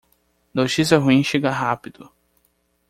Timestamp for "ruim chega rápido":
0.97-2.11